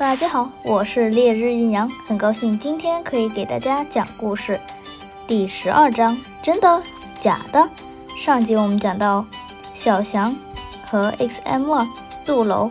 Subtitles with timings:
[0.00, 4.58] 大家好，我是烈日阴阳，很高兴今天可以给大家讲故事。
[5.26, 6.82] 第十二章，真的
[7.20, 7.68] 假的？
[8.16, 9.26] 上集我们讲到，
[9.74, 10.34] 小翔
[10.86, 11.86] 和 X M 二
[12.24, 12.70] 杜楼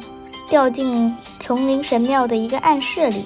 [0.50, 3.24] 掉进丛林神庙的一个暗室里，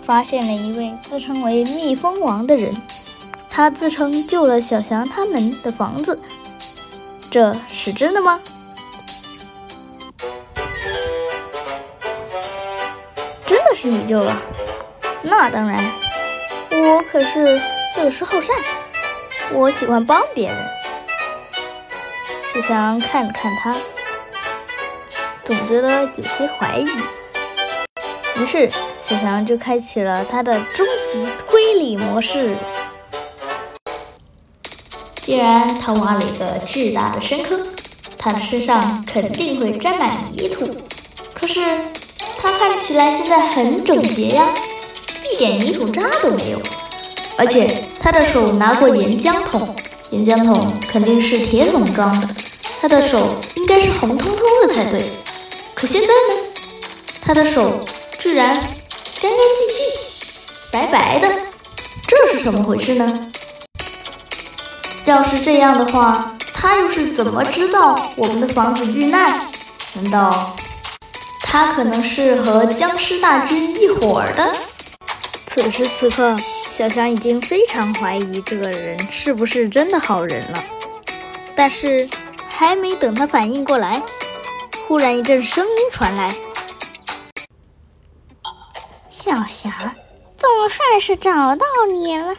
[0.00, 2.74] 发现了一位自称为蜜蜂王的人，
[3.50, 6.18] 他自称救了小翔他们的房子，
[7.30, 8.40] 这是真的吗？
[13.76, 14.34] 是你救了，
[15.22, 15.92] 那当然，
[16.70, 17.60] 我可是
[17.94, 18.56] 乐施好善，
[19.52, 20.56] 我喜欢帮别人。
[22.42, 23.76] 小强看了看他，
[25.44, 26.86] 总觉得有些怀疑，
[28.40, 32.56] 于是小强就开启了他的终极推理模式。
[35.20, 37.60] 既然他挖了一个巨大的深坑，
[38.16, 40.66] 他的身上肯定会沾满泥土，
[41.34, 41.60] 可是。
[42.40, 44.48] 他看起来现在很整洁呀，
[45.30, 46.60] 一点泥土渣都没有。
[47.36, 49.74] 而且他的手拿过岩浆桶，
[50.10, 52.28] 岩浆桶肯定是铁桶装的，
[52.80, 55.02] 他的手应该是红彤彤的才对。
[55.74, 56.40] 可现在呢，
[57.20, 57.84] 他的手
[58.18, 58.60] 居然干
[59.20, 59.86] 干净净、
[60.70, 61.28] 白白的，
[62.06, 63.30] 这是怎么回事呢？
[65.04, 69.40] 要是这样的话，他又是怎么知道我们的房子遇难？
[69.94, 70.56] 难道？
[71.56, 74.54] 他可能是和僵尸大军一伙儿的。
[75.46, 76.36] 此时此刻，
[76.68, 80.62] 小翔已经非常怀疑这个人是不是真的好人了。
[81.54, 82.06] 但是，
[82.50, 84.02] 还没等他反应过来，
[84.86, 86.30] 忽然一阵声音传来
[89.08, 89.72] ：“小翔，
[90.36, 92.34] 总算是找到你了。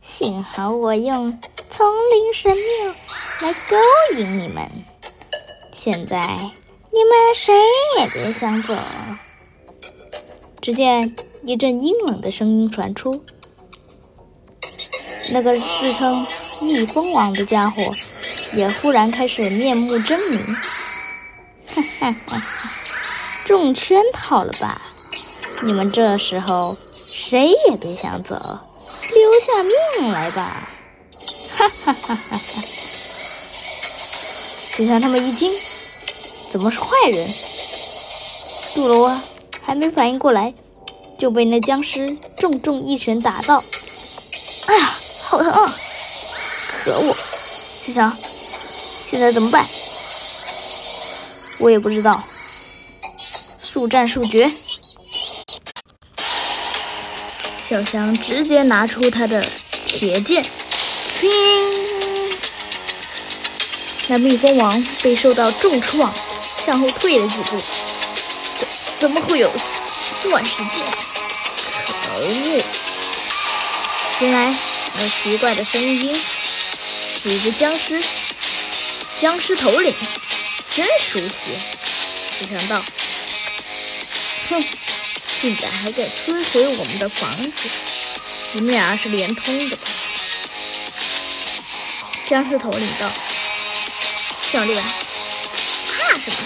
[0.00, 2.94] 幸好我用丛林神庙
[3.40, 3.76] 来勾
[4.16, 4.70] 引你们，
[5.72, 6.38] 现在。”
[6.94, 7.52] 你们谁
[7.98, 8.72] 也别想走！
[10.60, 13.20] 只见一阵阴冷的声音传出，
[15.32, 16.24] 那个自称
[16.60, 17.92] 蜜蜂王的家伙
[18.52, 20.56] 也忽然开始面目狰狞。
[21.74, 21.82] 哈
[22.28, 22.42] 哈！
[23.44, 24.80] 中圈套了吧？
[25.64, 26.76] 你们这时候
[27.10, 28.36] 谁也别想走，
[29.12, 30.68] 留下命来吧！
[31.56, 32.62] 哈哈哈哈哈！
[34.78, 35.52] 就像他们一惊。
[36.54, 37.28] 怎么是坏人？
[38.76, 39.20] 杜罗，
[39.60, 40.54] 还没反应过来，
[41.18, 43.64] 就被那僵尸重重一拳打到。
[44.66, 45.74] 哎呀，好疼啊！
[46.84, 47.16] 可恶！
[47.76, 48.16] 小翔，
[49.02, 49.66] 现在怎么办？
[51.58, 52.22] 我也不知道。
[53.58, 54.48] 速战速决！
[57.60, 59.44] 小翔直接拿出他的
[59.84, 60.46] 铁剑，
[61.10, 61.28] 青！
[64.06, 66.14] 那蜜蜂王被受到重创。
[66.64, 67.60] 向后退了几步，
[68.56, 68.66] 怎
[68.96, 69.52] 怎么会有
[70.22, 70.82] 钻石剑？
[71.84, 72.64] 可恶！
[74.20, 74.56] 原来
[74.98, 76.18] 那奇怪的声音
[77.22, 78.02] 是一个僵尸，
[79.14, 79.94] 僵尸头领，
[80.70, 81.50] 真熟悉。
[82.40, 82.82] 没想到，
[84.48, 84.64] 哼，
[85.42, 87.68] 竟然还敢摧毁我们的房子！
[88.52, 89.82] 你们俩是连通的吧？
[92.26, 93.10] 僵尸头领道
[94.50, 94.74] ：“兄弟
[96.14, 96.36] 们。”什么？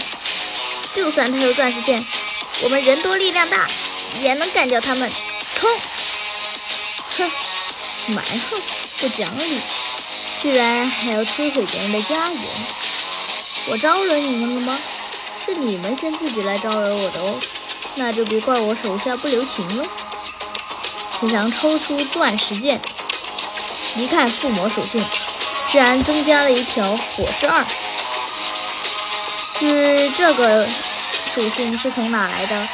[0.94, 2.04] 就算他有钻石剑，
[2.62, 3.66] 我们人多力量大，
[4.18, 5.08] 也能干掉他们。
[5.54, 5.70] 冲！
[7.18, 7.30] 哼，
[8.08, 8.60] 蛮横，
[8.98, 9.60] 不讲理，
[10.40, 12.42] 居然还要摧毁别人的家园！
[13.68, 14.78] 我招惹你们了吗？
[15.44, 17.38] 是你们先自己来招惹我的哦，
[17.94, 19.84] 那就别怪我手下不留情喽。
[21.20, 22.80] 小强抽出钻石剑，
[23.96, 25.04] 一看附魔属性，
[25.68, 27.64] 居然增加了一条火势二。
[29.58, 30.66] 至这个
[31.34, 32.68] 属性是从哪来的？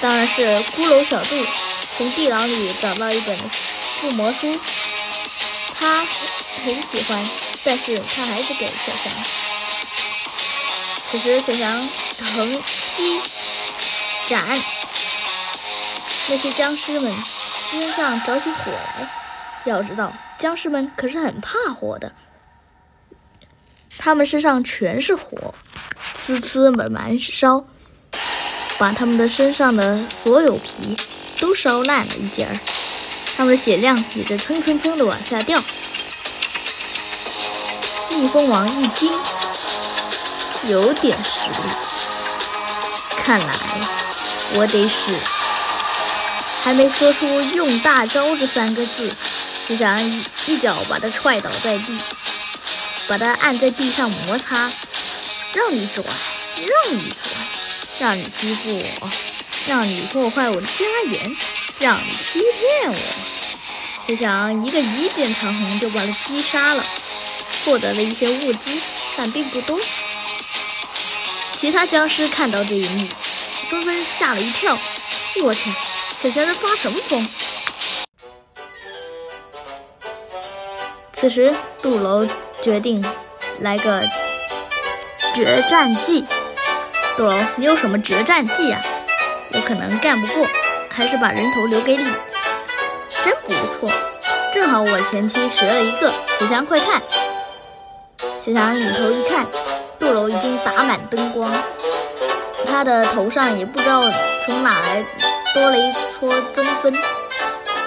[0.00, 1.34] 当然是骷髅小杜
[1.96, 3.36] 从地牢里找到一本
[4.00, 4.60] 附魔书，
[5.74, 6.06] 他
[6.64, 7.24] 很喜欢，
[7.64, 9.12] 但是他还是给小翔。
[11.10, 11.82] 此时小翔
[12.36, 12.62] 横
[12.96, 13.20] 劈
[14.28, 14.62] 斩，
[16.28, 17.12] 那些僵尸们
[17.70, 19.10] 身上着起火来。
[19.64, 22.12] 要知道，僵尸们可是很怕火的，
[23.98, 25.54] 他们身上全是火。
[26.28, 27.64] 呲呲的燃烧，
[28.76, 30.94] 把他们的身上的所有皮
[31.40, 32.60] 都烧烂了一截儿，
[33.34, 35.58] 他们的血量也在蹭蹭蹭的往下掉。
[38.10, 39.10] 蜜蜂王一惊，
[40.64, 41.70] 有点实力，
[43.22, 43.46] 看来
[44.54, 45.10] 我得使。
[46.62, 49.10] 还没说出“用大招”这三个字，
[49.66, 49.98] 就想
[50.46, 51.96] 一脚把他踹倒在地，
[53.08, 54.70] 把他按在地上摩擦。
[55.54, 56.04] 让你转，
[56.56, 57.18] 让你转，
[57.98, 59.10] 让你欺负我，
[59.66, 61.36] 让你破坏我的家园，
[61.78, 62.96] 让你欺骗我。
[64.06, 66.84] 谁想一个一箭长虹就把他击杀了，
[67.64, 68.80] 获得了一些物资，
[69.16, 69.78] 但并不多。
[71.52, 73.08] 其他僵尸看到这一幕，
[73.68, 74.78] 纷纷吓了一跳。
[75.42, 75.70] 我去，
[76.20, 77.28] 小强在发什么疯？
[81.12, 82.26] 此时，杜楼
[82.62, 83.04] 决定
[83.58, 84.08] 来个
[85.38, 86.26] 决战计。
[87.16, 88.80] 杜楼，你有什么决战计啊？
[89.52, 90.44] 我可能干不过，
[90.90, 92.12] 还是把人头留给你。
[93.22, 93.88] 真不错，
[94.52, 96.12] 正好我前期学了一个。
[96.40, 97.00] 小强，快看！
[98.36, 99.46] 小强领头一看，
[99.96, 101.52] 杜楼已经打满灯光，
[102.66, 104.10] 他的头上也不知道
[104.44, 105.06] 从哪来
[105.54, 106.92] 多了一撮增分。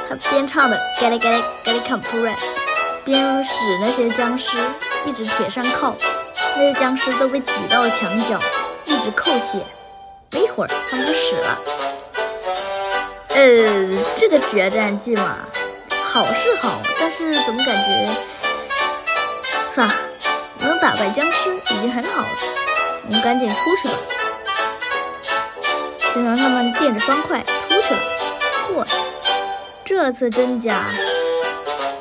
[0.08, 2.34] 他边唱的 “get it get it get it come to r
[3.04, 3.52] 边使
[3.82, 4.58] 那些僵尸
[5.04, 5.98] 一直铁上靠，
[6.56, 8.40] 那些僵尸都被挤到了墙角，
[8.86, 9.60] 一直扣血。
[10.32, 11.60] 没一会儿，他们就死了。
[13.30, 15.38] 呃，这个决战计嘛，
[16.04, 18.16] 好是好，但是怎么感觉……
[19.70, 19.94] 算了，
[20.60, 22.30] 能打败僵尸已经很好了。
[23.08, 23.98] 我们赶紧出去吧。
[26.14, 28.00] 就让他们垫着方块出去了。
[28.74, 28.92] 我去，
[29.86, 30.86] 这次真假？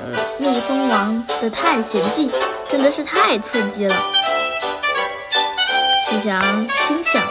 [0.01, 2.33] 呃，蜜蜂王的探险记
[2.69, 3.95] 真的是太刺激了。
[6.11, 7.23] 徐翔心想：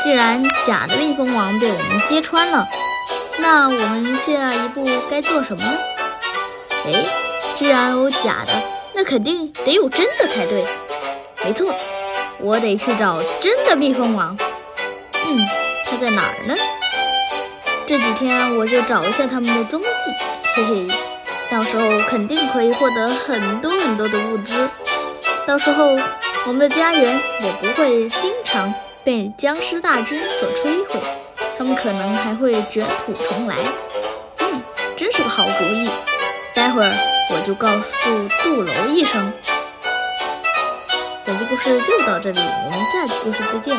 [0.00, 2.64] 既然假的蜜蜂王被我们揭穿了，
[3.38, 5.76] 那我们下一步该做什么呢？
[6.86, 7.04] 哎，
[7.56, 8.52] 既然有假的，
[8.94, 10.64] 那肯定得有真的才对。
[11.44, 11.74] 没错，
[12.38, 14.38] 我得去找真的蜜蜂王。
[15.26, 15.44] 嗯，
[15.90, 16.54] 他在哪儿呢？
[17.84, 20.12] 这几天我就找一下他们的踪迹，
[20.54, 20.86] 嘿嘿。
[21.50, 24.70] 到时候肯定可以获得很多很多的物资，
[25.44, 25.98] 到时候
[26.46, 31.00] 我们的家园也不会经常被僵尸大军所摧毁，
[31.56, 33.56] 他们可能还会卷土重来。
[34.40, 34.62] 嗯，
[34.94, 35.90] 真是个好主意。
[36.54, 36.92] 待会儿
[37.32, 37.96] 我就告诉
[38.42, 39.32] 杜楼一声。
[41.24, 43.74] 本期故事就到这里，我们下期故事再见。